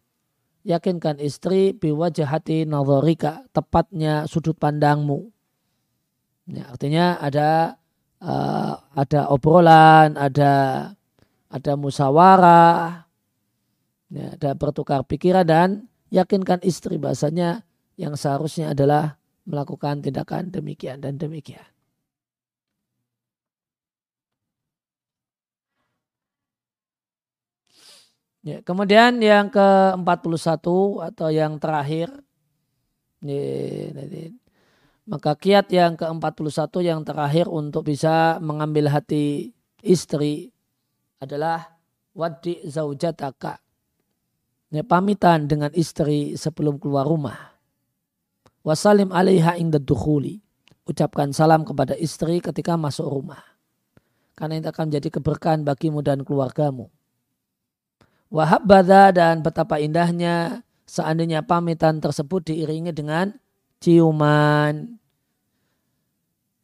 yakinkan 0.65 1.21
istri 1.21 1.77
biwajahati 1.77 2.65
nazarika 2.65 3.45
tepatnya 3.53 4.25
sudut 4.25 4.57
pandangmu 4.57 5.29
Ya, 6.45 6.69
artinya 6.69 7.17
ada 7.17 7.81
uh, 8.21 8.77
ada 8.93 9.33
obrolan, 9.33 10.13
ada 10.13 10.53
ada 11.49 11.71
musyawarah, 11.73 13.04
ya, 14.11 14.35
ada 14.35 14.51
bertukar 14.53 15.01
pikiran 15.07 15.45
dan 15.45 15.69
yakinkan 16.13 16.61
istri 16.61 16.97
bahasanya 17.01 17.65
yang 17.95 18.13
seharusnya 18.19 18.75
adalah 18.75 19.17
melakukan 19.45 20.01
tindakan 20.03 20.51
demikian 20.51 20.99
dan 21.01 21.15
demikian. 21.17 21.65
Ya, 28.45 28.61
kemudian 28.61 29.17
yang 29.25 29.49
ke-41 29.49 30.61
atau 31.01 31.29
yang 31.33 31.57
terakhir 31.57 32.13
maka 35.09 35.33
kiat 35.33 35.73
yang 35.73 35.97
ke-41 35.97 36.69
yang 36.85 37.01
terakhir 37.01 37.49
untuk 37.49 37.89
bisa 37.89 38.37
mengambil 38.37 38.93
hati 38.93 39.49
istri 39.81 40.53
adalah 41.17 41.73
wadi 42.13 42.61
zaujataka. 42.69 43.64
Ya, 44.75 44.83
pamitan 44.83 45.47
dengan 45.47 45.71
istri 45.71 46.35
sebelum 46.35 46.75
keluar 46.75 47.07
rumah. 47.07 47.55
Wasalim 48.67 49.07
alaiha 49.15 49.55
inda 49.55 49.79
dukhuli. 49.79 50.43
Ucapkan 50.83 51.31
salam 51.31 51.63
kepada 51.63 51.95
istri 51.95 52.43
ketika 52.43 52.75
masuk 52.75 53.07
rumah. 53.07 53.39
Karena 54.35 54.59
itu 54.59 54.67
akan 54.67 54.91
menjadi 54.91 55.15
keberkahan 55.15 55.63
bagimu 55.63 56.03
dan 56.03 56.27
keluargamu. 56.27 56.91
Wahab 58.27 58.67
dan 59.15 59.39
betapa 59.39 59.79
indahnya 59.79 60.67
seandainya 60.83 61.39
pamitan 61.47 62.03
tersebut 62.03 62.51
diiringi 62.51 62.91
dengan 62.91 63.31
ciuman. 63.79 64.99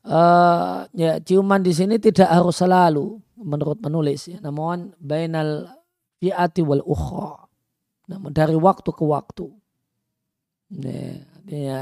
Uh, 0.04 0.84
ya 0.91 1.24
ciuman 1.24 1.63
di 1.63 1.71
sini 1.71 1.95
tidak 1.95 2.28
harus 2.28 2.60
selalu 2.60 3.21
menurut 3.38 3.78
penulis 3.78 4.34
ya. 4.34 4.41
namun 4.41 4.97
bainal 4.97 5.69
fi'ati 6.17 6.65
wal 6.65 6.82
ukhra 6.82 7.50
namun 8.09 8.31
dari 8.33 8.55
waktu 8.57 8.89
ke 8.89 9.03
waktu. 9.05 9.45
Ya, 10.71 11.19
ya 11.51 11.81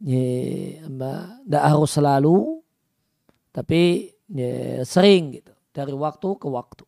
tidak 0.00 1.64
harus 1.64 1.90
selalu 1.92 2.64
tapi 3.52 4.12
ya, 4.32 4.84
sering 4.84 5.40
gitu. 5.40 5.52
Dari 5.72 5.92
waktu 5.92 6.28
ke 6.40 6.48
waktu. 6.48 6.84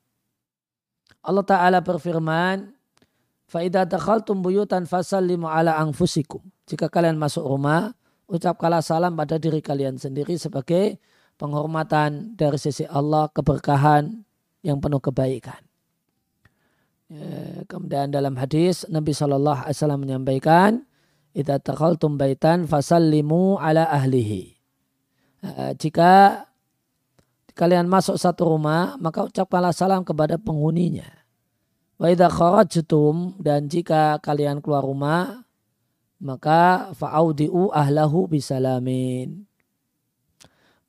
Allah 1.21 1.45
Ta'ala 1.45 1.79
berfirman 1.85 2.73
Fa'idha 3.49 3.89
dakhaltum 3.89 4.45
buyutan 4.45 4.85
fasallimu 4.85 5.49
ala 5.49 5.81
anfusikum. 5.81 6.45
Jika 6.69 6.93
kalian 6.93 7.17
masuk 7.17 7.49
rumah, 7.49 7.97
ucapkanlah 8.29 8.85
salam 8.85 9.17
pada 9.17 9.41
diri 9.41 9.65
kalian 9.65 9.97
sendiri 9.97 10.37
sebagai 10.37 11.01
penghormatan 11.41 12.37
dari 12.37 12.61
sisi 12.61 12.85
Allah, 12.85 13.33
keberkahan 13.33 14.21
yang 14.61 14.85
penuh 14.85 15.01
kebaikan. 15.01 15.68
Ya, 17.09 17.65
kemudian 17.65 18.13
dalam 18.13 18.37
hadis 18.37 18.85
Nabi 18.93 19.17
Shallallahu 19.17 19.65
Alaihi 19.65 19.77
Wasallam 19.81 20.01
menyampaikan, 20.05 20.85
"Ida 21.33 21.57
takhaltum 21.57 22.21
baitan 22.21 22.69
fasallimu 22.69 23.57
ala 23.57 23.89
ahlihi." 23.89 24.61
Ya, 25.41 25.73
jika 25.73 26.45
kalian 27.57 27.89
masuk 27.89 28.21
satu 28.21 28.53
rumah, 28.53 29.01
maka 29.01 29.25
ucapkanlah 29.25 29.73
salam 29.73 30.05
kepada 30.05 30.37
penghuninya. 30.37 31.09
Wa 31.99 32.13
idza 32.13 32.29
kharajtum 32.31 33.41
dan 33.43 33.67
jika 33.67 34.21
kalian 34.21 34.61
keluar 34.63 34.85
rumah, 34.85 35.49
maka 36.21 36.93
fa'audi'u 36.95 37.75
ahlahu 37.75 38.29
bisalamin. 38.31 39.49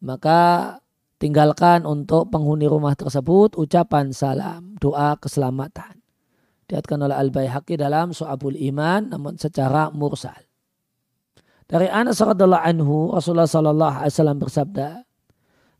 Maka 0.03 0.77
tinggalkan 1.17 1.87
untuk 1.87 2.29
penghuni 2.29 2.67
rumah 2.69 2.93
tersebut 2.93 3.57
ucapan 3.57 4.13
salam, 4.13 4.77
doa 4.77 5.17
keselamatan. 5.17 5.98
Diatkan 6.69 7.01
oleh 7.01 7.17
Al-Bayhaqi 7.17 7.81
dalam 7.81 8.13
Su'abul 8.13 8.53
Iman 8.53 9.09
namun 9.09 9.41
secara 9.41 9.89
mursal. 9.89 10.37
Dari 11.65 11.89
Anas 11.89 12.21
radhiallahu 12.21 12.65
anhu 12.65 12.95
Rasulullah 13.13 13.49
sallallahu 13.49 14.05
alaihi 14.05 14.13
wasallam 14.13 14.37
bersabda, 14.37 14.89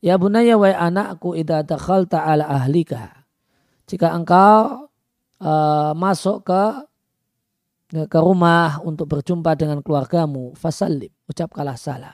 "Ya 0.01 0.17
bunaya 0.17 0.57
wa 0.57 0.69
anakku 0.69 1.37
idza 1.37 1.61
dakhalta 1.61 2.25
ala 2.25 2.45
ahlika." 2.45 3.25
Jika 3.89 4.13
engkau 4.13 4.89
uh, 5.41 5.93
masuk 5.97 6.45
ke 6.45 6.63
ke 7.89 8.19
rumah 8.21 8.77
untuk 8.85 9.09
berjumpa 9.09 9.57
dengan 9.57 9.81
keluargamu, 9.81 10.53
fasallim, 10.53 11.09
ucapkanlah 11.25 11.73
salam. 11.73 12.13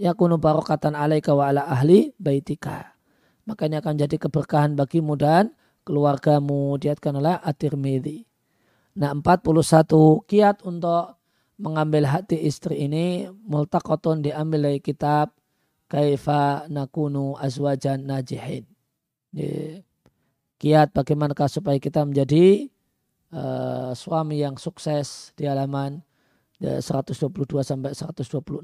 Yakunu 0.00 0.40
barokatan 0.40 0.98
alaika 0.98 1.30
wa 1.30 1.46
ala 1.46 1.62
ahli 1.70 2.10
baitika. 2.18 2.98
Makanya 3.46 3.84
akan 3.84 3.94
jadi 4.02 4.16
keberkahan 4.18 4.74
bagimu 4.74 5.14
dan 5.14 5.54
keluargamu. 5.90 6.78
Diatkan 6.78 7.18
oleh 7.18 7.34
At-Tirmidhi. 7.42 8.22
Nah 9.02 9.10
41 9.10 10.22
kiat 10.30 10.62
untuk 10.62 11.18
mengambil 11.58 12.06
hati 12.06 12.38
istri 12.46 12.86
ini 12.86 13.26
multaqatun 13.26 14.22
diambil 14.22 14.70
dari 14.70 14.80
kitab 14.80 15.34
Kaifa 15.90 16.70
Nakunu 16.70 17.34
Azwajan 17.34 18.06
Najihin. 18.06 18.64
Kiat 20.60 20.88
bagaimanakah 20.94 21.50
supaya 21.50 21.76
kita 21.82 22.06
menjadi 22.06 22.70
uh, 23.34 23.90
suami 23.92 24.38
yang 24.38 24.54
sukses 24.56 25.34
di 25.34 25.50
halaman 25.50 26.02
122 26.60 27.64
sampai 27.64 27.96
126. 27.96 28.60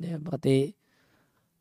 Ya, 0.00 0.16
berarti 0.20 0.72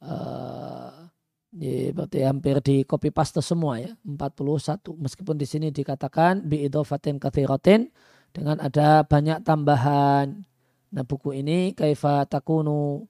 uh, 0.03 1.10
Ya, 1.51 1.91
berarti 1.91 2.23
hampir 2.23 2.63
di 2.63 2.87
copy 2.87 3.11
paste 3.11 3.43
semua 3.43 3.75
ya 3.75 3.91
41 4.07 4.87
meskipun 4.95 5.35
di 5.35 5.43
sini 5.43 5.67
dikatakan 5.67 6.47
bi 6.47 6.63
idofatin 6.63 7.19
kathiratin 7.19 7.91
dengan 8.31 8.55
ada 8.63 9.03
banyak 9.03 9.43
tambahan. 9.43 10.47
Nah 10.95 11.03
buku 11.03 11.35
ini 11.35 11.75
kaifa 11.75 12.23
takunu 12.23 13.03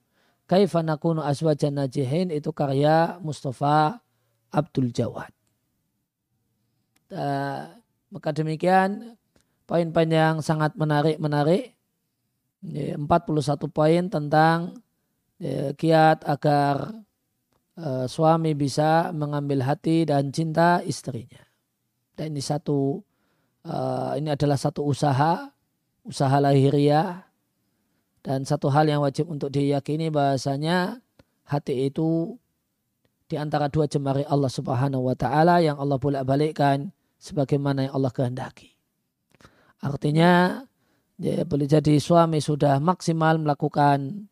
kaifa 0.50 0.82
nakunu 0.82 1.22
aswajan 1.22 1.78
najihin 1.78 2.34
itu 2.34 2.50
karya 2.50 3.22
Mustafa 3.22 4.02
Abdul 4.50 4.90
Jawad. 4.90 5.30
Uh, 7.14 7.78
maka 8.10 8.34
demikian 8.34 9.14
poin-poin 9.70 10.10
yang 10.10 10.42
sangat 10.42 10.74
menarik-menarik. 10.74 11.78
41 12.62 12.98
poin 13.74 14.02
tentang 14.06 14.78
ya, 15.38 15.74
kiat 15.74 16.22
agar 16.26 16.94
uh, 17.78 18.06
suami 18.08 18.52
bisa 18.52 19.12
mengambil 19.14 19.64
hati 19.64 20.04
dan 20.04 20.32
cinta 20.34 20.80
istrinya. 20.84 21.40
Dan 22.12 22.36
ini 22.36 22.42
satu 22.44 23.00
uh, 23.64 24.12
ini 24.18 24.28
adalah 24.32 24.58
satu 24.60 24.84
usaha, 24.84 25.48
usaha 26.04 26.36
lahiriah 26.42 27.24
dan 28.20 28.44
satu 28.44 28.68
hal 28.68 28.88
yang 28.88 29.00
wajib 29.02 29.30
untuk 29.30 29.50
diyakini 29.50 30.12
bahasanya 30.12 31.00
hati 31.48 31.88
itu 31.90 32.36
di 33.26 33.40
antara 33.40 33.72
dua 33.72 33.88
jemari 33.88 34.28
Allah 34.28 34.52
Subhanahu 34.52 35.08
wa 35.08 35.16
taala 35.16 35.64
yang 35.64 35.80
Allah 35.80 35.96
bolak-balikkan 35.96 36.92
sebagaimana 37.16 37.88
yang 37.88 37.94
Allah 37.96 38.12
kehendaki. 38.12 38.76
Artinya 39.82 40.62
ya, 41.18 41.42
boleh 41.42 41.66
jadi 41.66 41.96
suami 41.98 42.38
sudah 42.38 42.78
maksimal 42.78 43.40
melakukan 43.40 44.28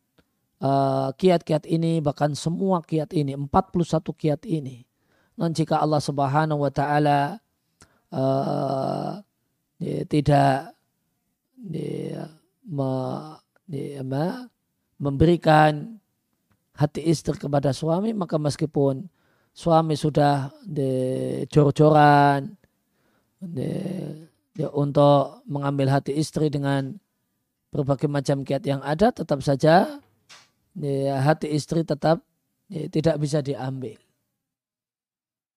kiat-kiat 1.17 1.65
uh, 1.65 1.71
ini 1.73 2.05
bahkan 2.05 2.37
semua 2.37 2.85
kiat 2.85 3.17
ini 3.17 3.33
41 3.33 3.49
kiat 4.13 4.45
ini 4.45 4.85
dan 5.33 5.57
jika 5.57 5.81
Allah 5.81 5.97
Subhanahu 5.97 6.61
wa 6.61 6.69
taala 6.69 7.41
uh, 8.13 9.17
tidak 9.81 10.77
ya, 11.65 12.29
me, 12.69 12.91
ya, 13.73 14.05
memberikan 15.01 15.97
hati 16.77 17.09
istri 17.09 17.33
kepada 17.41 17.73
suami 17.73 18.13
maka 18.13 18.37
meskipun 18.37 19.09
suami 19.57 19.97
sudah 19.97 20.53
jor-joran 21.49 22.53
untuk 24.77 25.41
mengambil 25.49 25.89
hati 25.89 26.13
istri 26.21 26.53
dengan 26.53 26.93
berbagai 27.73 28.05
macam 28.05 28.45
kiat 28.45 28.61
yang 28.61 28.85
ada 28.85 29.09
tetap 29.09 29.41
saja 29.41 29.97
ya, 30.77 31.19
hati 31.23 31.51
istri 31.51 31.83
tetap 31.83 32.23
ya, 32.71 32.87
tidak 32.87 33.19
bisa 33.19 33.43
diambil. 33.43 33.97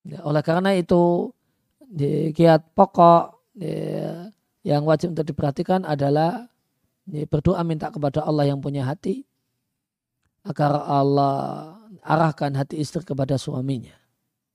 Ya, 0.05 0.21
oleh 0.27 0.43
karena 0.45 0.77
itu 0.77 1.33
ya, 1.95 2.31
kiat 2.35 2.75
pokok 2.77 3.55
ya, 3.57 4.29
yang 4.65 4.83
wajib 4.85 5.17
untuk 5.17 5.29
diperhatikan 5.29 5.85
adalah 5.85 6.49
ya, 7.09 7.25
berdoa 7.29 7.61
minta 7.65 7.89
kepada 7.93 8.25
Allah 8.25 8.49
yang 8.49 8.61
punya 8.61 8.85
hati 8.85 9.25
agar 10.45 10.85
Allah 10.85 11.73
arahkan 12.05 12.53
hati 12.53 12.85
istri 12.85 13.01
kepada 13.01 13.41
suaminya 13.41 13.97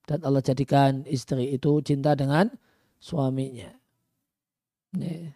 dan 0.10 0.26
Allah 0.26 0.42
jadikan 0.42 1.06
istri 1.06 1.54
itu 1.54 1.82
cinta 1.86 2.18
dengan 2.18 2.50
suaminya. 2.98 3.70
Ya. 4.98 5.29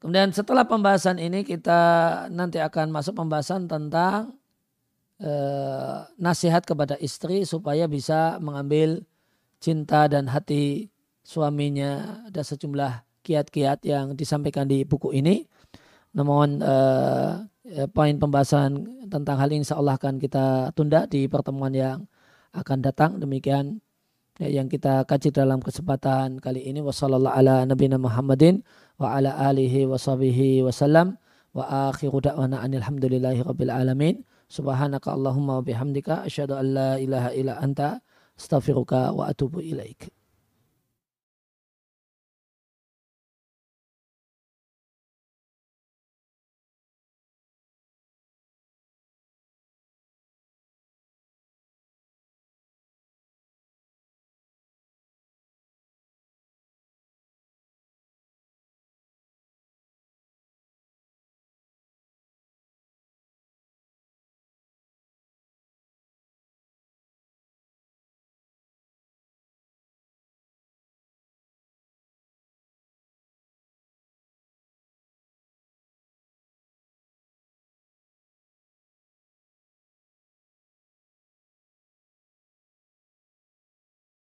Kemudian 0.00 0.32
setelah 0.32 0.64
pembahasan 0.64 1.20
ini 1.20 1.44
kita 1.44 1.80
nanti 2.32 2.56
akan 2.56 2.88
masuk 2.88 3.20
pembahasan 3.20 3.68
tentang 3.68 4.32
eh, 5.20 5.98
nasihat 6.16 6.64
kepada 6.64 6.96
istri 6.96 7.44
supaya 7.44 7.84
bisa 7.84 8.40
mengambil 8.40 9.04
cinta 9.60 10.08
dan 10.08 10.24
hati 10.32 10.88
suaminya. 11.20 12.24
Ada 12.32 12.56
sejumlah 12.56 13.04
kiat-kiat 13.20 13.84
yang 13.84 14.16
disampaikan 14.16 14.64
di 14.64 14.88
buku 14.88 15.12
ini. 15.12 15.44
Namun 16.16 16.64
eh 16.64 17.86
poin 17.92 18.16
pembahasan 18.16 18.82
tentang 19.06 19.36
hal 19.38 19.52
ini 19.52 19.62
insya 19.62 19.78
Allah 19.78 19.94
akan 20.00 20.18
kita 20.18 20.74
tunda 20.74 21.04
di 21.06 21.28
pertemuan 21.28 21.70
yang 21.70 22.08
akan 22.56 22.78
datang. 22.82 23.20
Demikian 23.20 23.84
ya, 24.40 24.48
yang 24.48 24.66
kita 24.72 25.04
kaji 25.04 25.30
dalam 25.30 25.60
kesempatan 25.60 26.40
kali 26.40 26.64
ini. 26.64 26.80
Wassalamualaikum 26.80 27.36
ala 27.36 27.56
nabiyina 27.68 28.00
Muhammadin 28.00 28.64
wa 28.96 29.14
ala 29.20 29.36
alihi 29.36 29.84
wa 29.84 30.00
sahbihi 30.00 30.64
wasallam 30.64 31.20
wa 31.52 31.92
akhiru 31.92 32.24
da'wana 32.24 32.64
alhamdulillahi 32.64 33.44
rabbil 33.44 33.70
alamin. 33.70 34.24
Subhanaka 34.50 35.14
allahumma 35.14 35.60
wa 35.60 35.62
bihamdika 35.62 36.26
asyhadu 36.26 36.58
an 36.58 36.66
la 36.74 36.90
ilaha 36.98 37.30
illa 37.36 37.54
anta 37.62 38.02
astaghfiruka 38.34 39.14
wa 39.14 39.30
atubu 39.30 39.62
ilaik 39.62 40.10